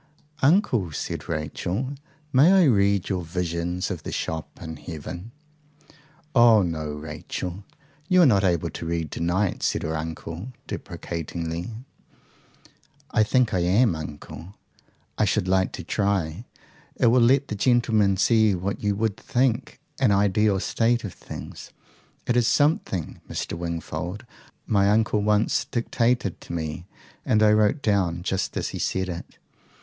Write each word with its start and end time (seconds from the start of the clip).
"Uncle," 0.41 0.91
said 0.91 1.29
Rachel, 1.29 1.93
"may 2.33 2.51
I 2.51 2.63
read 2.63 3.07
your 3.07 3.21
visions 3.23 3.91
of 3.91 4.01
the 4.01 4.11
shops 4.11 4.59
in 4.59 4.77
heaven?" 4.77 5.29
"Oh 6.33 6.63
no, 6.63 6.91
Rachel. 6.93 7.63
You 8.09 8.23
are 8.23 8.25
not 8.25 8.43
able 8.43 8.71
to 8.71 8.85
read 8.87 9.11
to 9.11 9.19
night," 9.19 9.61
said 9.61 9.83
her 9.83 9.95
uncle 9.95 10.53
deprecatingly. 10.65 11.69
"I 13.11 13.21
think 13.21 13.53
I 13.53 13.59
am, 13.59 13.95
uncle. 13.95 14.55
I 15.19 15.25
should 15.25 15.47
like 15.47 15.71
to 15.73 15.83
try. 15.83 16.45
It 16.95 17.05
will 17.05 17.21
let 17.21 17.49
the 17.49 17.55
gentlemen 17.55 18.17
see 18.17 18.55
what 18.55 18.81
you 18.81 18.95
WOULD 18.95 19.17
think 19.17 19.79
an 19.99 20.11
ideal 20.11 20.59
state 20.59 21.03
of 21.03 21.13
things. 21.13 21.69
It 22.25 22.35
is 22.35 22.47
something, 22.47 23.21
Mr. 23.29 23.55
Wingfold, 23.55 24.25
my 24.65 24.89
uncle 24.89 25.21
once 25.21 25.63
dictated 25.65 26.41
to 26.41 26.53
me, 26.53 26.87
and 27.23 27.43
I 27.43 27.51
wrote 27.51 27.83
down 27.83 28.23
just 28.23 28.57
as 28.57 28.69
he 28.69 28.79
said 28.79 29.07
it. 29.07 29.37